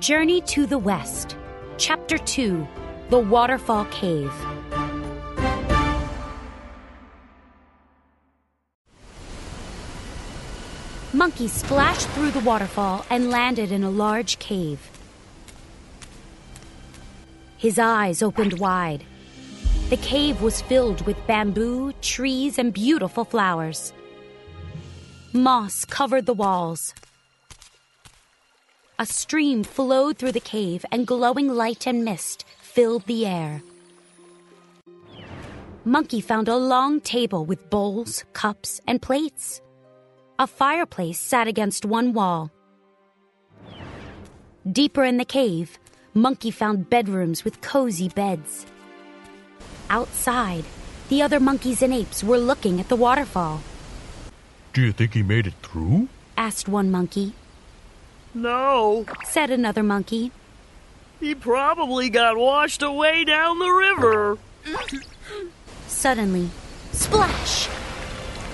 [0.00, 1.36] Journey to the West,
[1.76, 2.66] Chapter 2
[3.10, 4.32] The Waterfall Cave.
[11.12, 14.90] Monkey splashed through the waterfall and landed in a large cave.
[17.58, 19.04] His eyes opened wide.
[19.90, 23.92] The cave was filled with bamboo, trees, and beautiful flowers.
[25.34, 26.94] Moss covered the walls.
[29.00, 33.62] A stream flowed through the cave, and glowing light and mist filled the air.
[35.86, 39.62] Monkey found a long table with bowls, cups, and plates.
[40.38, 42.50] A fireplace sat against one wall.
[44.70, 45.78] Deeper in the cave,
[46.12, 48.66] Monkey found bedrooms with cozy beds.
[49.88, 50.64] Outside,
[51.08, 53.62] the other monkeys and apes were looking at the waterfall.
[54.74, 56.08] Do you think he made it through?
[56.36, 57.32] asked one monkey.
[58.34, 60.30] No, Said another monkey.
[61.18, 64.38] he probably got washed away down the river.
[65.88, 66.48] Suddenly,
[66.92, 67.68] splash!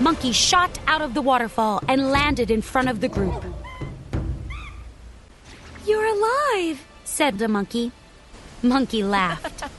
[0.00, 3.42] Monkey shot out of the waterfall and landed in front of the group.
[5.86, 7.92] You're alive, said the monkey.
[8.62, 9.64] Monkey laughed.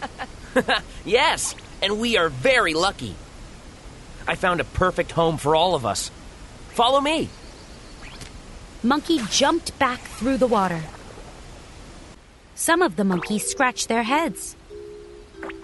[1.04, 3.16] Yes, and we are very lucky.
[4.28, 6.12] I found a perfect home for all of us.
[6.70, 7.28] Follow me.
[8.84, 10.82] Monkey jumped back through the water.
[12.56, 14.56] Some of the monkeys scratched their heads,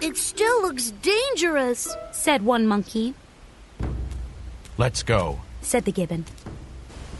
[0.00, 1.94] It still looks dangerous.
[2.12, 3.14] said one monkey,
[4.78, 5.40] Let's go.
[5.60, 6.24] said the gibbon.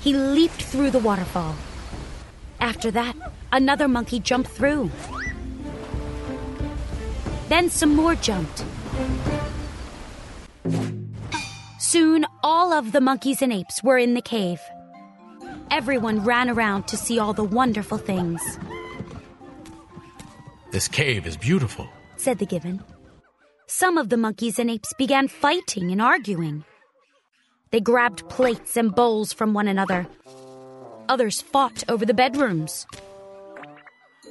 [0.01, 1.55] He leaped through the waterfall.
[2.59, 3.15] After that,
[3.53, 4.91] another monkey jumped through.
[7.48, 8.65] Then some more jumped.
[11.78, 14.61] Soon, all of the monkeys and apes were in the cave.
[15.71, 18.43] Everyone ran around to see all the wonderful things,
[20.73, 21.89] This cave is beautiful.
[22.17, 22.83] said the gibbon.
[23.67, 26.65] Some of the monkeys and apes began fighting and arguing.
[27.71, 30.06] They grabbed plates and bowls from one another.
[31.09, 32.87] Others fought over the bedrooms,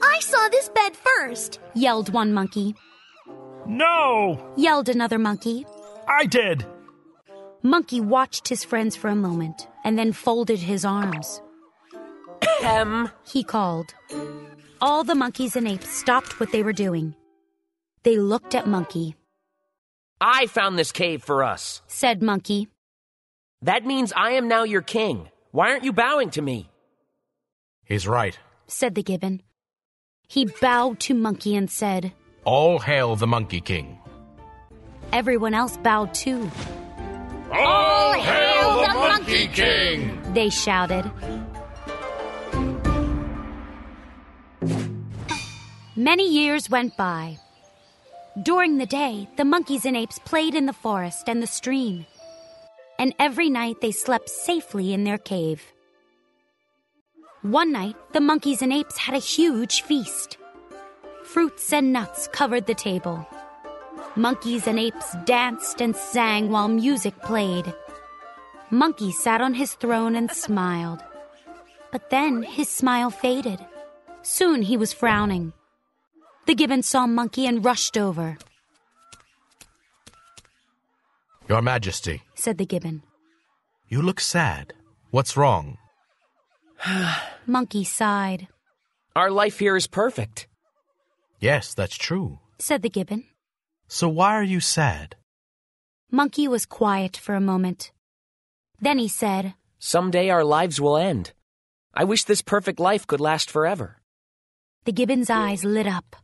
[0.01, 1.59] I saw this bed first.
[1.73, 2.75] yelled one monkey.
[3.65, 4.53] No!
[4.55, 5.65] Yelled another monkey.
[6.07, 6.65] I did!
[7.61, 11.41] Monkey watched his friends for a moment and then folded his arms.
[12.61, 13.09] Hem.
[13.25, 13.93] He called.
[14.81, 17.15] All the monkeys and apes stopped what they were doing.
[18.03, 19.15] They looked at Monkey,
[20.21, 21.81] I found this cave for us.
[21.87, 22.67] said Monkey.
[23.61, 25.29] That means I am now your king.
[25.51, 26.69] Why aren't you bowing to me?
[27.85, 28.37] He's right.
[28.67, 29.41] said the gibbon.
[30.27, 32.11] He bowed to Monkey and said,
[32.43, 33.97] All hail the Monkey King.
[35.11, 36.51] Everyone else bowed too.
[37.51, 40.33] All hail the Monkey King!
[40.33, 41.11] They shouted.
[45.95, 47.37] Many years went by.
[48.41, 52.05] During the day, the monkeys and apes played in the forest and the stream.
[52.97, 55.61] And every night they slept safely in their cave.
[57.41, 60.37] One night, the monkeys and apes had a huge feast.
[61.23, 63.27] Fruits and nuts covered the table.
[64.19, 67.73] Monkeys and apes danced and sang while music played.
[68.69, 71.01] Monkey sat on his throne and smiled.
[71.93, 73.59] But then his smile faded.
[74.21, 75.53] Soon he was frowning.
[76.47, 78.37] The gibbon saw Monkey and rushed over,
[81.47, 83.01] Your Majesty, said the gibbon.
[83.87, 84.73] you look sad.
[85.11, 85.77] What's wrong?
[87.47, 88.47] Monkey sighed,
[89.15, 90.47] Our life here is perfect.
[91.39, 92.39] Yes, that's true.
[92.59, 93.23] said the gibbon.
[93.89, 95.15] So why are you sad?
[96.11, 97.91] Monkey was quiet for a moment.
[98.79, 101.33] Then he said, Someday our lives will end.
[101.93, 103.97] I wish this perfect life could last forever.
[104.85, 106.15] The gibbon's eyes lit up.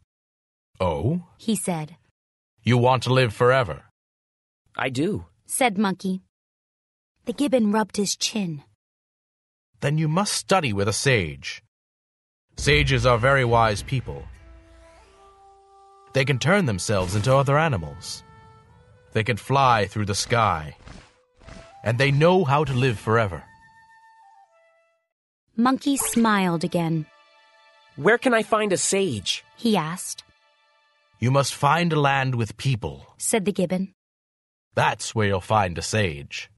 [0.80, 1.24] Oh?
[1.38, 1.98] He said,
[2.62, 3.86] You want to live forever?
[4.78, 5.26] I do.
[5.48, 6.22] said Monkey.
[7.26, 8.64] The gibbon rubbed his chin.
[9.82, 11.64] Then you must study with a sage.
[12.58, 14.24] Sages are very wise people.
[16.16, 18.24] They can turn themselves into other animals.
[19.12, 20.78] They can fly through the sky.
[21.84, 23.44] And they know how to live forever.
[25.58, 27.06] Monkey smiled again.
[27.98, 29.44] Where can I find a sage?
[29.58, 30.24] He asked,
[31.20, 33.14] You must find a land with people.
[33.18, 33.94] said the gibbon.
[34.74, 36.50] That's where you'll find a sage.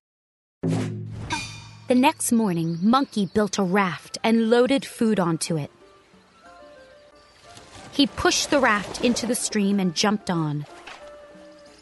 [0.61, 5.71] The next morning, Monkey built a raft and loaded food onto it.
[7.97, 10.67] He pushed the raft into the stream and jumped on.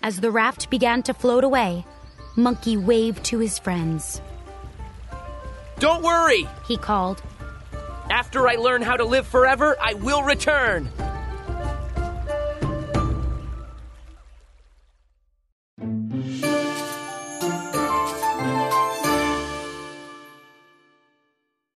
[0.01, 1.85] As the raft began to float away,
[2.37, 4.21] Monkey waved to his friends.
[5.79, 6.47] Don't worry.
[6.69, 7.21] He called,
[8.09, 10.89] After I learn how to live forever, I will return.